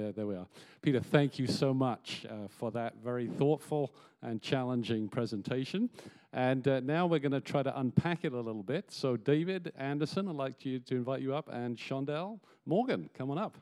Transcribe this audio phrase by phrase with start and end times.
[0.00, 0.46] there, there we are.
[0.80, 5.90] Peter, thank you so much uh, for that very thoughtful and challenging presentation.
[6.32, 8.86] And uh, now we're going to try to unpack it a little bit.
[8.88, 13.38] So, David Anderson, I'd like you to invite you up, and Shondell Morgan, come on
[13.38, 13.58] up.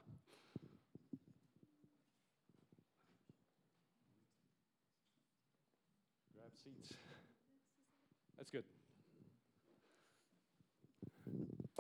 [6.35, 6.93] Grab seats.
[8.37, 8.65] That's good.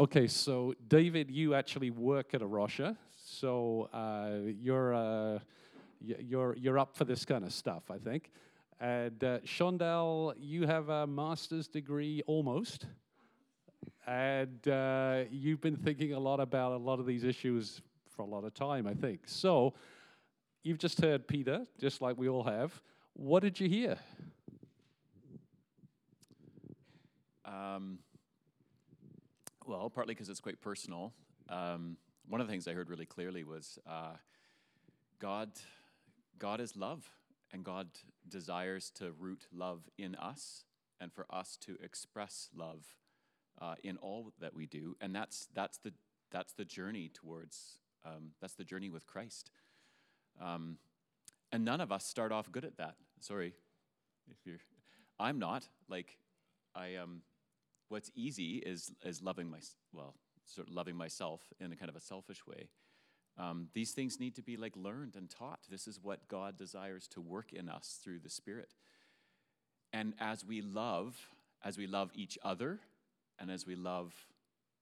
[0.00, 2.96] Okay, so David, you actually work at A Rocha,
[3.28, 5.38] so uh, you're uh,
[6.00, 8.30] you're you're up for this kind of stuff, I think.
[8.80, 12.86] And uh, Shondell, you have a master's degree almost,
[14.06, 18.26] and uh, you've been thinking a lot about a lot of these issues for a
[18.26, 19.22] lot of time, I think.
[19.26, 19.74] So
[20.62, 22.80] you've just heard Peter, just like we all have.
[23.14, 23.98] What did you hear?
[27.44, 27.98] Um,
[29.66, 31.12] well, partly because it's quite personal.
[31.48, 31.96] Um,
[32.28, 34.16] one of the things I heard really clearly was uh,
[35.18, 35.50] God,
[36.38, 37.10] God is love,
[37.52, 37.88] and God
[38.28, 40.64] desires to root love in us,
[41.00, 42.84] and for us to express love
[43.60, 45.92] uh, in all that we do, and that's that's the
[46.30, 49.50] that's the journey towards um, that's the journey with Christ.
[50.40, 50.76] Um,
[51.50, 52.96] and none of us start off good at that.
[53.20, 53.54] Sorry,
[54.30, 54.60] if you're,
[55.18, 56.18] I'm not like
[56.74, 57.22] I um
[57.88, 59.58] what's easy is is loving my
[59.92, 60.14] well
[60.48, 62.68] sort of loving myself in a kind of a selfish way.
[63.38, 65.60] Um, these things need to be like learned and taught.
[65.70, 68.74] This is what god desires to work in us through the spirit.
[69.92, 71.16] And as we love
[71.64, 72.78] as we love each other
[73.40, 74.14] and as we love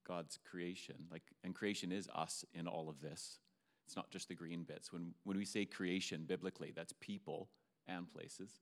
[0.07, 3.39] god's creation like and creation is us in all of this.
[3.85, 4.91] It's not just the green bits.
[4.91, 7.49] When when we say creation biblically that's people
[7.87, 8.59] and places.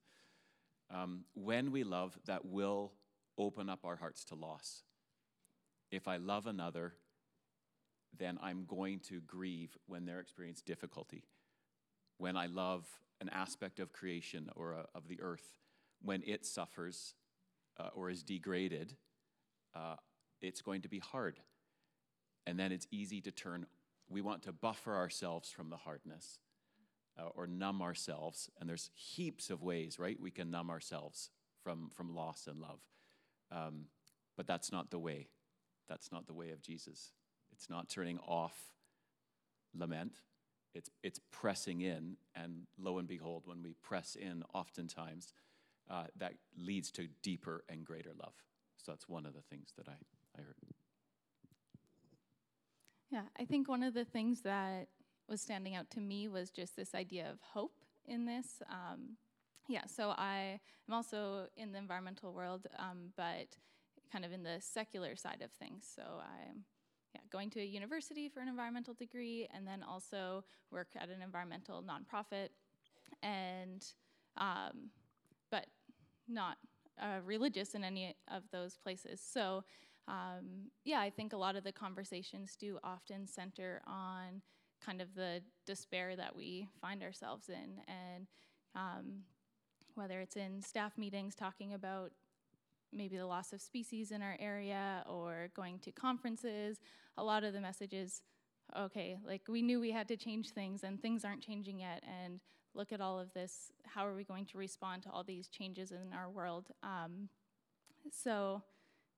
[0.93, 2.91] Um, when we love that will
[3.37, 4.83] open up our hearts to loss.
[5.91, 6.93] If I love another,
[8.17, 11.23] then I'm going to grieve when they're experiencing difficulty.
[12.17, 12.87] When I love
[13.21, 15.59] an aspect of creation or a, of the earth,
[16.01, 17.13] when it suffers
[17.79, 18.95] uh, or is degraded,
[19.75, 19.95] uh,
[20.41, 21.39] it's going to be hard.
[22.47, 23.65] And then it's easy to turn.
[24.07, 26.39] We want to buffer ourselves from the hardness
[27.19, 28.49] uh, or numb ourselves.
[28.59, 30.19] And there's heaps of ways, right?
[30.19, 31.31] We can numb ourselves
[31.63, 32.79] from, from loss and love.
[33.51, 33.85] Um,
[34.37, 35.27] but that's not the way.
[35.87, 37.11] That's not the way of Jesus.
[37.51, 38.55] It's not turning off
[39.73, 40.19] lament.
[40.73, 45.33] It's, it's pressing in, and lo and behold, when we press in, oftentimes
[45.89, 48.33] uh, that leads to deeper and greater love.
[48.77, 49.95] So that's one of the things that I,
[50.37, 50.55] I heard.
[53.09, 54.87] Yeah, I think one of the things that
[55.29, 58.61] was standing out to me was just this idea of hope in this.
[58.69, 59.17] Um,
[59.67, 63.55] yeah, so I am also in the environmental world, um, but
[64.11, 65.87] kind of in the secular side of things.
[65.93, 66.63] So I'm
[67.13, 71.21] yeah, going to a university for an environmental degree, and then also work at an
[71.21, 72.49] environmental nonprofit,
[73.23, 73.85] and
[74.37, 74.89] um,
[75.49, 75.67] but
[76.27, 76.57] not
[77.01, 79.21] uh, religious in any of those places.
[79.21, 79.63] So
[80.07, 84.41] um, yeah, I think a lot of the conversations do often center on
[84.85, 88.27] kind of the despair that we find ourselves in, and
[88.75, 89.21] um,
[89.95, 92.11] whether it's in staff meetings talking about
[92.95, 96.79] maybe the loss of species in our area or going to conferences,
[97.17, 98.21] a lot of the messages,
[98.77, 102.39] okay, like we knew we had to change things and things aren't changing yet, and
[102.73, 103.71] look at all of this.
[103.83, 106.67] How are we going to respond to all these changes in our world?
[106.83, 107.29] Um,
[108.11, 108.63] so,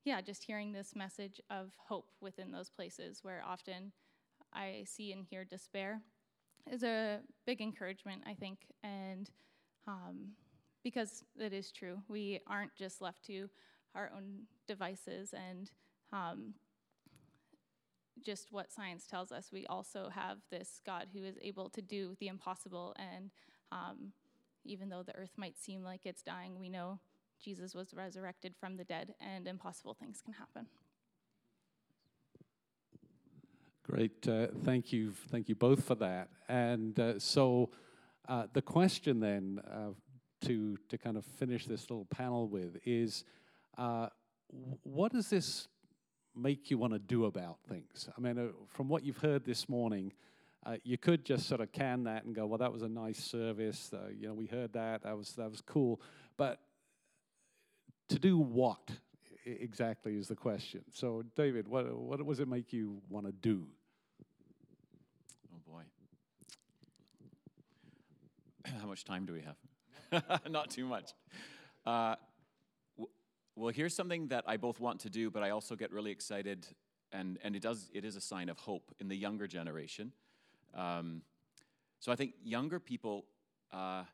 [0.04, 3.92] yeah, just hearing this message of hope within those places where often
[4.52, 6.00] I see and hear despair
[6.70, 9.30] is a big encouragement, I think, and
[9.86, 10.32] um,
[10.82, 12.02] because it is true.
[12.08, 13.48] We aren't just left to
[13.94, 15.70] our own devices and
[16.12, 16.54] um,
[18.24, 19.50] just what science tells us.
[19.52, 22.94] We also have this God who is able to do the impossible.
[22.98, 23.30] And
[23.72, 24.12] um,
[24.64, 27.00] even though the earth might seem like it's dying, we know
[27.42, 30.66] Jesus was resurrected from the dead and impossible things can happen.
[33.84, 34.28] Great.
[34.28, 35.12] Uh, thank you.
[35.30, 36.28] Thank you both for that.
[36.48, 37.70] And uh, so
[38.28, 39.92] uh, the question then uh,
[40.42, 43.24] to, to kind of finish this little panel with is
[43.76, 44.08] uh,
[44.82, 45.68] what does this
[46.34, 48.08] make you want to do about things?
[48.16, 50.12] I mean, uh, from what you've heard this morning,
[50.64, 53.18] uh, you could just sort of can that and go, well, that was a nice
[53.18, 53.90] service.
[53.92, 55.02] Uh, you know, we heard that.
[55.02, 56.00] That was, that was cool.
[56.36, 56.60] But
[58.08, 58.90] to do what
[59.44, 60.82] exactly is the question.
[60.92, 63.66] So, David, what, what does it make you want to do?
[65.54, 65.82] Oh, boy.
[68.80, 69.56] How much time do we have?
[70.48, 71.12] Not too much.
[71.86, 72.16] Uh,
[73.56, 76.66] well, here's something that I both want to do, but I also get really excited,
[77.12, 80.12] and, and it, does, it is a sign of hope in the younger generation.
[80.74, 81.22] Um,
[82.00, 83.24] So I think younger people,
[83.72, 84.04] uh,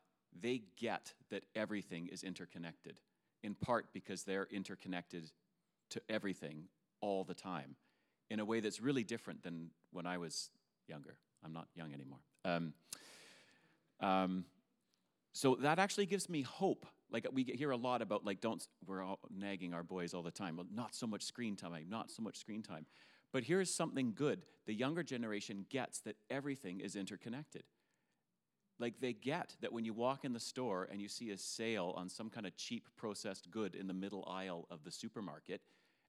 [0.41, 2.99] they get that everything is interconnected,
[3.43, 5.31] in part because they're interconnected
[5.89, 6.67] to everything
[7.01, 7.75] all the time
[8.29, 10.49] in a way that's really different than when I was
[10.87, 11.15] younger.
[11.43, 12.19] I'm not young anymore.
[12.43, 12.73] Um,
[13.99, 14.45] um,
[15.35, 16.85] so that actually gives me hope.
[17.11, 20.31] Like we hear a lot about like don't we're all nagging our boys all the
[20.31, 20.55] time.
[20.55, 22.85] Well, not so much screen time, not so much screen time.
[23.33, 24.43] But here's something good.
[24.65, 27.63] The younger generation gets that everything is interconnected.
[28.79, 31.93] Like they get that when you walk in the store and you see a sale
[31.97, 35.59] on some kind of cheap processed good in the middle aisle of the supermarket,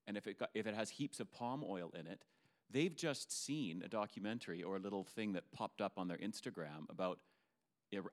[0.06, 2.23] and if it, got, if it has heaps of palm oil in it,
[2.70, 6.88] they've just seen a documentary or a little thing that popped up on their Instagram
[6.88, 7.19] about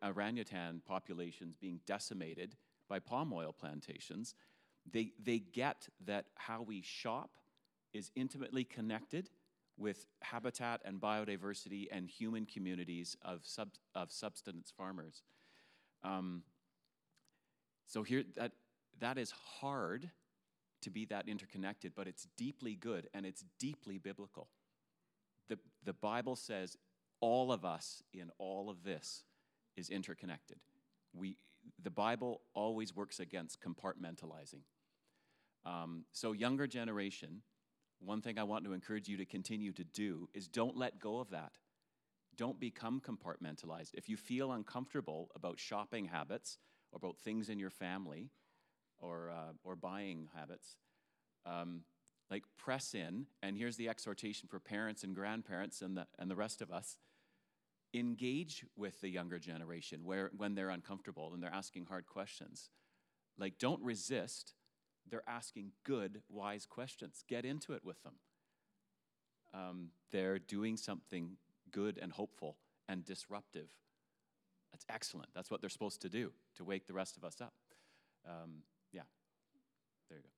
[0.02, 2.56] orangutan populations being decimated
[2.90, 4.36] by palm oil plantations.
[4.92, 7.38] They, they get that how we shop
[7.94, 9.30] is intimately connected
[9.78, 15.24] with habitat and biodiversity and human communities of, sub, of subsistence farmers.
[16.04, 16.44] Um,
[17.88, 18.52] so here, that,
[19.00, 20.10] that is hard
[20.82, 24.50] to be that interconnected, but it's deeply good and it's deeply biblical.
[25.50, 26.78] The, the Bible says
[27.20, 29.24] all of us in all of this
[29.76, 30.58] is interconnected.
[31.14, 31.38] We,
[31.82, 34.62] the Bible always works against compartmentalizing.
[35.66, 37.42] Um, so, younger generation,
[38.00, 41.20] one thing I want to encourage you to continue to do is don't let go
[41.20, 41.54] of that.
[42.36, 43.92] Don't become compartmentalized.
[43.94, 46.58] If you feel uncomfortable about shopping habits
[46.92, 48.32] or about things in your family
[49.00, 50.76] or, uh, or buying habits,
[51.46, 51.82] um,
[52.30, 53.28] like press in.
[53.42, 56.98] And here's the exhortation for parents and grandparents and the, and the rest of us
[57.94, 62.70] engage with the younger generation where, when they're uncomfortable and they're asking hard questions.
[63.38, 64.54] Like, don't resist.
[65.10, 67.24] They're asking good, wise questions.
[67.28, 68.14] Get into it with them.
[69.54, 71.38] Um, they're doing something
[71.72, 72.58] good and hopeful
[72.88, 73.68] and disruptive.
[74.72, 75.30] That's excellent.
[75.36, 77.54] That's what they're supposed to do to wake the rest of us up.
[78.28, 79.02] Um, yeah,
[80.10, 80.30] there you go.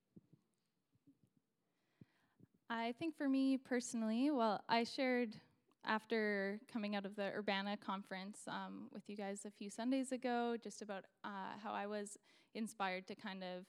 [2.69, 5.35] I think for me personally, well, I shared
[5.85, 10.55] after coming out of the Urbana conference um, with you guys a few Sundays ago,
[10.61, 12.17] just about uh, how I was
[12.53, 13.65] inspired to kind of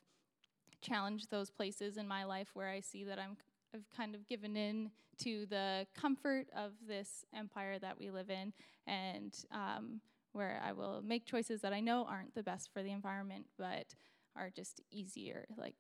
[0.80, 3.36] challenge those places in my life where I see that I'm
[3.74, 8.52] I've kind of given in to the comfort of this empire that we live in,
[8.86, 10.00] and um,
[10.32, 13.94] where I will make choices that I know aren't the best for the environment, but
[14.36, 15.76] are just easier, like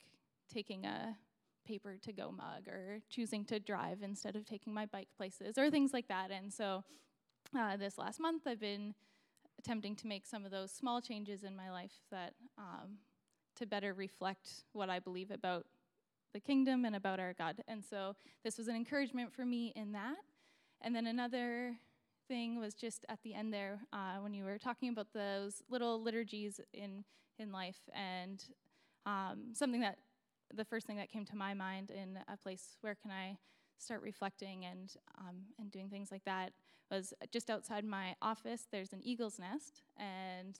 [0.52, 1.16] taking a
[1.66, 5.70] paper to go mug or choosing to drive instead of taking my bike places or
[5.70, 6.30] things like that.
[6.30, 6.84] And so
[7.58, 8.94] uh, this last month, I've been
[9.58, 12.98] attempting to make some of those small changes in my life that um,
[13.56, 15.66] to better reflect what I believe about
[16.32, 17.56] the kingdom and about our God.
[17.66, 18.14] And so
[18.44, 20.16] this was an encouragement for me in that.
[20.82, 21.76] And then another
[22.28, 26.02] thing was just at the end there uh, when you were talking about those little
[26.02, 27.04] liturgies in
[27.38, 28.44] in life and
[29.04, 29.98] um, something that
[30.54, 33.38] the first thing that came to my mind in a place where can I
[33.78, 36.52] start reflecting and um, and doing things like that
[36.90, 38.66] was just outside my office.
[38.70, 40.58] There's an eagle's nest, and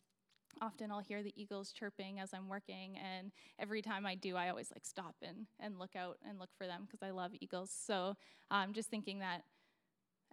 [0.60, 2.98] often I'll hear the eagles chirping as I'm working.
[2.98, 6.50] And every time I do, I always like stop and and look out and look
[6.56, 7.70] for them because I love eagles.
[7.70, 8.16] So
[8.50, 9.42] I'm um, just thinking that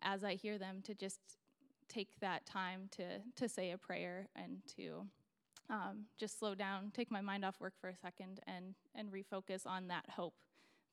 [0.02, 1.20] as I hear them, to just
[1.88, 5.06] take that time to to say a prayer and to
[5.70, 9.66] um, just slow down, take my mind off work for a second, and, and refocus
[9.66, 10.34] on that hope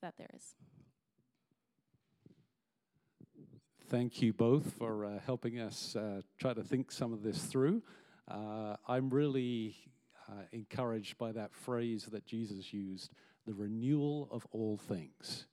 [0.02, 0.54] that there is.
[3.88, 7.82] Thank you both for uh, helping us uh, try to think some of this through.
[8.30, 9.74] Uh, I'm really
[10.28, 13.10] uh, encouraged by that phrase that Jesus used
[13.46, 15.46] the renewal of all things.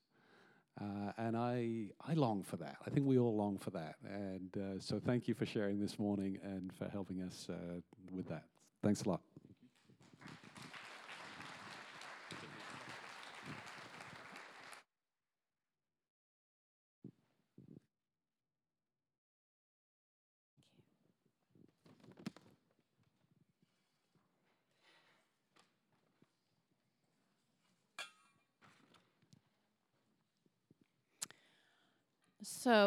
[0.80, 2.76] Uh, and I, I long for that.
[2.86, 3.96] I think we all long for that.
[4.06, 7.48] And uh, so thank you for sharing this morning and for helping us
[8.12, 8.44] with that.
[8.88, 9.22] Thanks a lot.
[32.42, 32.86] So